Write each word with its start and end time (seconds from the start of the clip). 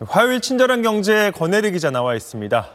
화요일 0.00 0.40
친절한 0.40 0.82
경제 0.82 1.32
권혜리 1.32 1.72
기자 1.72 1.90
나와 1.90 2.14
있습니다. 2.14 2.68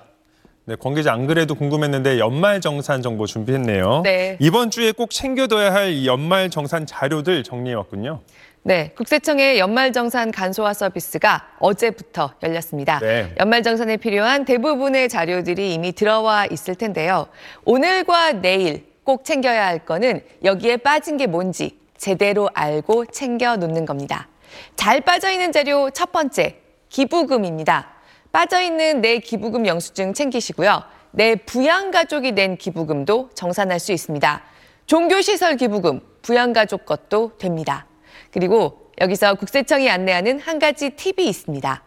네, 0.65 0.75
권 0.75 0.93
기자 0.93 1.13
안 1.13 1.25
그래도 1.25 1.55
궁금했는데 1.55 2.19
연말 2.19 2.59
정산 2.59 3.01
정보 3.01 3.25
준비했네요. 3.25 4.01
네. 4.03 4.37
이번 4.39 4.69
주에 4.69 4.91
꼭 4.91 5.09
챙겨둬야 5.09 5.73
할이 5.73 6.05
연말 6.05 6.49
정산 6.49 6.85
자료들 6.85 7.43
정리해 7.43 7.75
왔군요. 7.75 8.21
네, 8.63 8.91
국세청의 8.95 9.59
연말정산 9.59 10.31
간소화 10.31 10.73
서비스가 10.73 11.47
어제부터 11.59 12.33
열렸습니다. 12.43 12.99
네. 12.99 13.33
연말정산에 13.39 13.97
필요한 13.97 14.45
대부분의 14.45 15.09
자료들이 15.09 15.73
이미 15.73 15.91
들어와 15.91 16.45
있을 16.45 16.75
텐데요. 16.75 17.27
오늘과 17.65 18.33
내일 18.41 18.85
꼭 19.03 19.25
챙겨야 19.25 19.65
할 19.65 19.79
거는 19.79 20.21
여기에 20.43 20.77
빠진 20.77 21.17
게 21.17 21.27
뭔지 21.27 21.77
제대로 21.97 22.49
알고 22.53 23.07
챙겨 23.07 23.55
놓는 23.57 23.85
겁니다. 23.85 24.27
잘 24.75 25.01
빠져 25.01 25.31
있는 25.31 25.51
자료 25.51 25.89
첫 25.89 26.11
번째, 26.11 26.62
기부금입니다. 26.93 27.89
빠져 28.31 28.61
있는 28.61 29.01
내 29.01 29.17
기부금 29.17 29.67
영수증 29.67 30.13
챙기시고요. 30.13 30.83
내 31.11 31.35
부양가족이 31.35 32.31
낸 32.31 32.55
기부금도 32.55 33.31
정산할 33.33 33.79
수 33.79 33.91
있습니다. 33.91 34.43
종교시설 34.85 35.57
기부금, 35.57 36.01
부양가족 36.21 36.85
것도 36.85 37.37
됩니다. 37.37 37.87
그리고 38.31 38.91
여기서 39.01 39.35
국세청이 39.35 39.89
안내하는 39.89 40.39
한 40.39 40.59
가지 40.59 40.91
팁이 40.91 41.27
있습니다. 41.27 41.83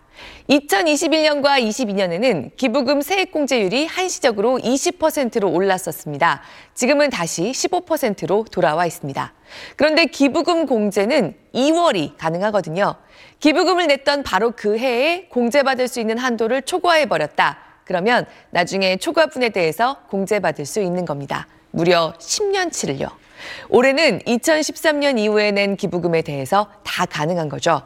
2021년과 0.49 1.61
22년에는 1.63 2.57
기부금 2.57 3.01
세액공제율이 3.01 3.87
한시적으로 3.87 4.59
20%로 4.59 5.51
올랐었습니다. 5.51 6.43
지금은 6.75 7.11
다시 7.11 7.51
15%로 7.51 8.45
돌아와 8.51 8.87
있습니다. 8.87 9.33
그런데 9.77 10.07
기부금 10.07 10.67
공제는 10.67 11.35
2월이 11.55 12.17
가능하거든요. 12.17 12.95
기부금을 13.41 13.87
냈던 13.89 14.23
바로 14.23 14.53
그 14.53 14.79
해에 14.79 15.27
공제받을 15.29 15.89
수 15.89 16.01
있는 16.01 16.19
한도를 16.19 16.63
초과해버렸다. 16.63 17.59
그러면 17.85 18.27
나중에 18.51 18.97
초과분에 18.97 19.51
대해서 19.51 19.99
공제받을 20.11 20.67
수 20.67 20.81
있는 20.81 21.05
겁니다. 21.05 21.47
무려 21.71 22.15
10년치를요. 22.19 23.26
올해는 23.69 24.21
2013년 24.21 25.19
이후에 25.19 25.51
낸 25.53 25.77
기부금에 25.77 26.23
대해서 26.23 26.69
다 26.85 27.07
가능한 27.07 27.49
거죠. 27.49 27.83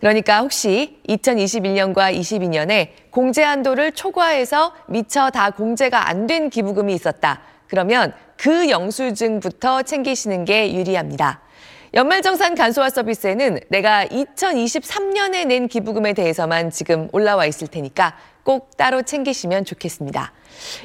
그러니까 0.00 0.40
혹시 0.40 0.98
2021년과 1.08 2.16
22년에 2.18 2.90
공제 3.10 3.42
한도를 3.42 3.92
초과해서 3.92 4.74
미처 4.88 5.30
다 5.30 5.50
공제가 5.50 6.08
안 6.08 6.26
된 6.26 6.50
기부금이 6.50 6.94
있었다. 6.94 7.42
그러면 7.68 8.12
그 8.36 8.68
영수증부터 8.70 9.82
챙기시는 9.82 10.44
게 10.44 10.74
유리합니다. 10.74 11.40
연말정산 11.94 12.54
간소화 12.54 12.90
서비스에는 12.90 13.60
내가 13.68 14.06
2023년에 14.06 15.46
낸 15.46 15.68
기부금에 15.68 16.14
대해서만 16.14 16.70
지금 16.70 17.08
올라와 17.12 17.44
있을 17.46 17.66
테니까 17.66 18.16
꼭 18.44 18.76
따로 18.76 19.02
챙기시면 19.02 19.64
좋겠습니다. 19.64 20.32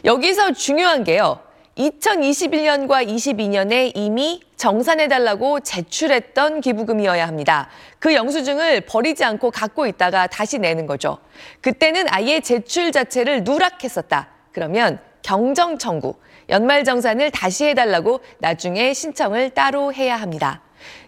여기서 0.05 0.53
중요한 0.53 1.03
게요. 1.03 1.39
2021년과 1.77 3.07
22년에 3.07 3.91
이미 3.95 4.41
정산해달라고 4.55 5.59
제출했던 5.59 6.61
기부금이어야 6.61 7.27
합니다. 7.27 7.69
그 7.99 8.13
영수증을 8.13 8.81
버리지 8.81 9.23
않고 9.23 9.51
갖고 9.51 9.85
있다가 9.85 10.27
다시 10.27 10.57
내는 10.57 10.87
거죠. 10.87 11.19
그때는 11.61 12.05
아예 12.09 12.39
제출 12.39 12.91
자체를 12.91 13.43
누락했었다. 13.43 14.27
그러면 14.51 14.99
경정 15.21 15.77
청구, 15.77 16.15
연말 16.49 16.83
정산을 16.83 17.31
다시 17.31 17.65
해달라고 17.65 18.21
나중에 18.39 18.93
신청을 18.93 19.51
따로 19.51 19.93
해야 19.93 20.15
합니다. 20.15 20.61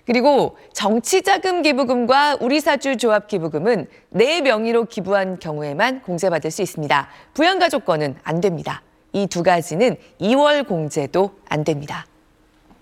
그리고 0.05 0.57
정치자금 0.73 1.61
기부금과 1.61 2.37
우리사주 2.41 2.97
조합 2.97 3.27
기부금은 3.27 3.87
내 4.09 4.41
명의로 4.41 4.85
기부한 4.85 5.39
경우에만 5.39 6.01
공제받을 6.01 6.51
수 6.51 6.61
있습니다. 6.61 7.07
부양가족권은 7.33 8.15
안 8.23 8.41
됩니다. 8.41 8.81
이 9.13 9.27
두 9.27 9.43
가지는 9.43 9.95
2월 10.21 10.67
공제도 10.67 11.31
안 11.49 11.63
됩니다. 11.63 12.05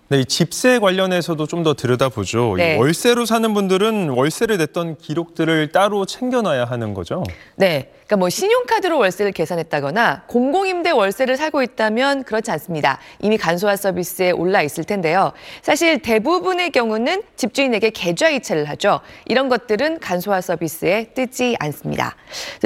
네, 0.10 0.22
이 0.22 0.26
집세 0.26 0.80
관련해서도 0.80 1.48
좀 1.48 1.64
더 1.64 1.74
들여다보죠. 1.74 2.56
이 2.58 2.62
네. 2.62 2.78
월세로 2.78 3.26
사는 3.26 3.54
분들은 3.54 4.10
월세를 4.10 4.58
냈던 4.58 4.98
기록들을 4.98 5.72
따로 5.74 6.06
챙겨놔야 6.06 6.66
하는 6.66 6.94
거죠. 6.94 7.24
네. 7.56 7.92
그러니까 8.08 8.16
뭐 8.18 8.30
신용카드로 8.30 8.98
월세를 9.00 9.34
계산했다거나 9.34 10.24
공공임대 10.28 10.92
월세를 10.92 11.36
살고 11.36 11.62
있다면 11.62 12.24
그렇지 12.24 12.50
않습니다. 12.52 13.00
이미 13.20 13.38
간소화 13.38 13.76
서비스에 13.76 14.32
올라 14.32 14.62
있을 14.62 14.86
텐데요. 14.86 15.34
사실 15.62 16.02
대부분의 16.02 16.72
경우는 16.72 17.22
집주인에게 17.36 17.90
계좌 17.90 18.30
이체를 18.30 18.64
하죠. 18.70 19.02
이런 19.26 19.50
것들은 19.50 20.00
간소화 20.00 20.40
서비스에 20.40 21.12
뜨지 21.14 21.58
않습니다. 21.60 22.16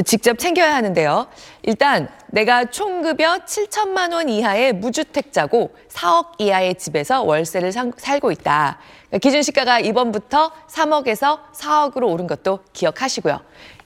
직접 0.06 0.38
챙겨야 0.38 0.76
하는데요. 0.76 1.26
일단 1.64 2.08
내가 2.28 2.66
총급여 2.66 3.40
7천만 3.46 4.14
원 4.14 4.30
이하의 4.30 4.74
무주택자고 4.74 5.76
4억 5.90 6.34
이하의 6.38 6.76
집에서 6.76 7.24
월세를 7.24 7.72
상- 7.72 7.92
살고 7.98 8.32
있다. 8.32 8.78
그러니까 9.08 9.18
기준 9.18 9.42
시가가 9.42 9.80
이번부터 9.80 10.52
3억에서 10.70 11.40
4억으로 11.54 12.08
오른 12.10 12.28
것도 12.28 12.60
기억하시고요. 12.74 13.40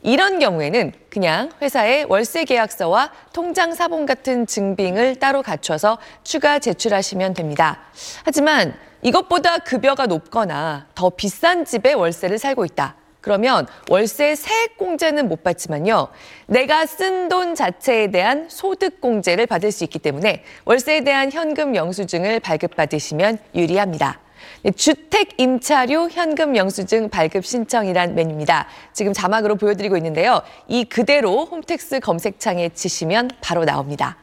이런 0.06 0.38
경우에는 0.38 0.92
그냥 1.10 1.50
회사에 1.64 2.06
월세 2.08 2.46
계약서와 2.46 3.12
통장 3.34 3.74
사본 3.74 4.06
같은 4.06 4.46
증빙을 4.46 5.16
따로 5.16 5.42
갖춰서 5.42 5.98
추가 6.24 6.60
제출하시면 6.60 7.34
됩니다. 7.34 7.80
하지만 8.24 8.76
이것보다 9.02 9.58
급여가 9.58 10.06
높거나 10.06 10.86
더 10.94 11.10
비싼 11.10 11.66
집에 11.66 11.94
월세를 11.94 12.38
살고 12.38 12.66
있다. 12.66 12.94
그러면 13.20 13.66
월세 13.90 14.36
세액 14.36 14.78
공제는 14.78 15.28
못 15.28 15.44
받지만요. 15.44 16.10
내가 16.46 16.86
쓴 16.86 17.28
돈 17.28 17.56
자체에 17.56 18.12
대한 18.12 18.46
소득 18.48 19.02
공제를 19.02 19.48
받을 19.48 19.72
수 19.72 19.84
있기 19.86 19.98
때문에 19.98 20.44
월세에 20.66 21.04
대한 21.04 21.32
현금 21.32 21.76
영수증을 21.76 22.42
발급받으시면 22.42 23.40
유리합니다. 23.56 24.20
네, 24.64 24.72
주택 24.72 25.40
임차료 25.40 26.10
현금 26.10 26.56
영수증 26.56 27.10
발급 27.10 27.46
신청이란 27.46 28.16
메뉴입니다. 28.16 28.68
지금 28.94 29.14
자막으로 29.14 29.56
보여드리고 29.56 29.98
있는데요. 29.98 30.42
이 30.68 30.86
그대로 30.86 31.46
홈택스 31.46 32.00
검색창에 32.00 32.70
치시면 32.70 33.30
바로 33.42 33.66
나옵니다. 33.66 34.18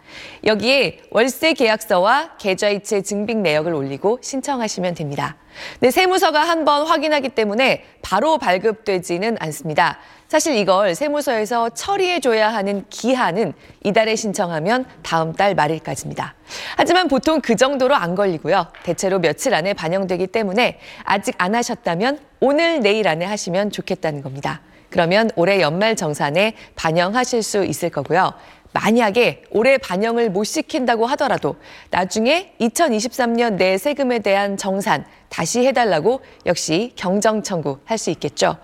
여기에 0.44 1.00
월세 1.10 1.52
계약서와 1.54 2.36
계좌이체 2.38 3.02
증빙 3.02 3.42
내역을 3.42 3.74
올리고 3.74 4.18
신청하시면 4.22 4.94
됩니다. 4.94 5.36
네, 5.80 5.90
세무서가 5.90 6.40
한 6.40 6.64
번 6.64 6.86
확인하기 6.86 7.30
때문에 7.30 7.84
바로 8.02 8.38
발급되지는 8.38 9.36
않습니다. 9.40 9.98
사실 10.28 10.56
이걸 10.56 10.94
세무서에서 10.94 11.70
처리해줘야 11.70 12.48
하는 12.54 12.84
기한은 12.88 13.52
이달에 13.84 14.16
신청하면 14.16 14.86
다음 15.02 15.32
달 15.34 15.54
말일까지입니다. 15.54 16.34
하지만 16.76 17.08
보통 17.08 17.40
그 17.40 17.54
정도로 17.56 17.94
안 17.94 18.14
걸리고요. 18.14 18.68
대체로 18.82 19.18
며칠 19.18 19.54
안에 19.54 19.74
반영되기 19.74 20.28
때문에 20.28 20.78
아직 21.04 21.34
안 21.36 21.54
하셨다면 21.54 22.18
오늘 22.40 22.80
내일 22.80 23.08
안에 23.08 23.26
하시면 23.26 23.72
좋겠다는 23.72 24.22
겁니다. 24.22 24.62
그러면 24.88 25.30
올해 25.36 25.60
연말 25.60 25.96
정산에 25.96 26.54
반영하실 26.76 27.42
수 27.42 27.64
있을 27.64 27.90
거고요. 27.90 28.32
만약에 28.72 29.42
올해 29.50 29.78
반영을 29.78 30.30
못 30.30 30.44
시킨다고 30.44 31.06
하더라도 31.06 31.56
나중에 31.90 32.54
2023년 32.60 33.54
내 33.54 33.78
세금에 33.78 34.20
대한 34.20 34.56
정산 34.56 35.04
다시 35.28 35.66
해달라고 35.66 36.20
역시 36.46 36.92
경정 36.96 37.42
청구할 37.42 37.98
수 37.98 38.10
있겠죠. 38.10 38.56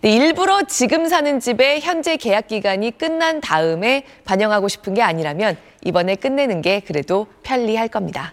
네, 0.00 0.12
일부러 0.14 0.62
지금 0.62 1.08
사는 1.08 1.40
집의 1.40 1.80
현재 1.80 2.16
계약 2.16 2.46
기간이 2.46 2.96
끝난 2.96 3.40
다음에 3.40 4.04
반영하고 4.24 4.68
싶은 4.68 4.94
게 4.94 5.02
아니라면 5.02 5.56
이번에 5.84 6.14
끝내는 6.14 6.62
게 6.62 6.80
그래도 6.80 7.26
편리할 7.42 7.88
겁니다. 7.88 8.32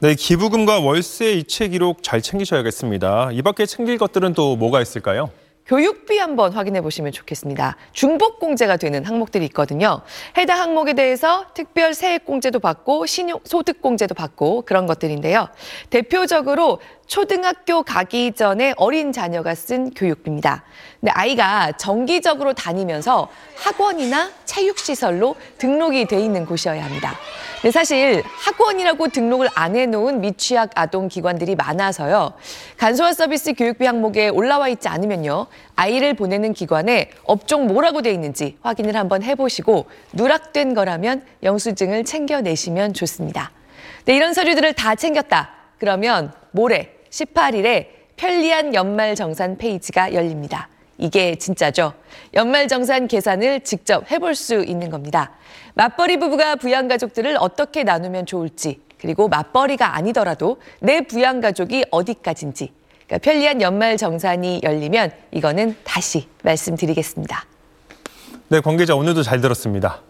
네, 0.00 0.14
기부금과 0.14 0.80
월세 0.80 1.32
이체 1.32 1.68
기록 1.68 2.02
잘 2.02 2.22
챙기셔야겠습니다. 2.22 3.30
이 3.32 3.42
밖에 3.42 3.66
챙길 3.66 3.98
것들은 3.98 4.32
또 4.32 4.56
뭐가 4.56 4.80
있을까요? 4.80 5.30
교육비 5.70 6.18
한번 6.18 6.52
확인해 6.52 6.80
보시면 6.80 7.12
좋겠습니다. 7.12 7.76
중복 7.92 8.40
공제가 8.40 8.76
되는 8.76 9.04
항목들이 9.04 9.44
있거든요. 9.46 10.00
해당 10.36 10.58
항목에 10.58 10.94
대해서 10.94 11.46
특별 11.54 11.94
세액 11.94 12.24
공제도 12.24 12.58
받고 12.58 13.06
신용 13.06 13.38
소득 13.44 13.80
공제도 13.80 14.12
받고 14.16 14.62
그런 14.62 14.86
것들인데요. 14.86 15.48
대표적으로 15.88 16.80
초등학교 17.06 17.84
가기 17.84 18.32
전에 18.32 18.74
어린 18.78 19.12
자녀가 19.12 19.54
쓴 19.54 19.90
교육비입니다. 19.94 20.64
근데 20.98 21.12
아이가 21.12 21.70
정기적으로 21.76 22.52
다니면서 22.52 23.28
학원이나 23.54 24.32
체육시설로 24.46 25.36
등록이 25.58 26.06
돼 26.06 26.18
있는 26.18 26.46
곳이어야 26.46 26.84
합니다. 26.84 27.14
근데 27.60 27.72
사실 27.72 28.22
학원이라고 28.24 29.08
등록을 29.08 29.48
안 29.54 29.76
해놓은 29.76 30.22
미취학 30.22 30.70
아동 30.76 31.08
기관들이 31.08 31.56
많아서요. 31.56 32.32
간소화 32.78 33.12
서비스 33.12 33.52
교육비 33.52 33.84
항목에 33.84 34.28
올라와 34.28 34.68
있지 34.68 34.88
않으면요. 34.88 35.46
아이를 35.76 36.14
보내는 36.14 36.54
기관에 36.54 37.10
업종 37.24 37.66
뭐라고 37.66 38.00
돼 38.00 38.12
있는지 38.12 38.56
확인을 38.62 38.96
한번 38.96 39.22
해보시고 39.22 39.86
누락된 40.14 40.72
거라면 40.72 41.22
영수증을 41.42 42.04
챙겨내시면 42.04 42.94
좋습니다. 42.94 43.52
네, 44.06 44.16
이런 44.16 44.32
서류들을 44.32 44.72
다 44.72 44.94
챙겼다. 44.94 45.50
그러면 45.78 46.32
모레 46.52 46.96
18일에 47.10 47.88
편리한 48.16 48.74
연말 48.74 49.14
정산 49.14 49.58
페이지가 49.58 50.14
열립니다. 50.14 50.69
이게 51.00 51.34
진짜죠. 51.34 51.94
연말정산 52.34 53.08
계산을 53.08 53.60
직접 53.60 54.10
해볼 54.10 54.34
수 54.34 54.62
있는 54.62 54.90
겁니다. 54.90 55.32
맞벌이 55.74 56.18
부부가 56.18 56.56
부양가족들을 56.56 57.36
어떻게 57.40 57.82
나누면 57.84 58.26
좋을지, 58.26 58.80
그리고 58.98 59.28
맞벌이가 59.28 59.96
아니더라도 59.96 60.58
내 60.80 61.00
부양가족이 61.00 61.86
어디까지인지, 61.90 62.72
그러니까 63.06 63.18
편리한 63.18 63.62
연말정산이 63.62 64.60
열리면 64.62 65.10
이거는 65.32 65.76
다시 65.84 66.28
말씀드리겠습니다. 66.42 67.46
네, 68.48 68.60
권 68.60 68.76
기자 68.76 68.94
오늘도 68.94 69.22
잘 69.22 69.40
들었습니다. 69.40 70.02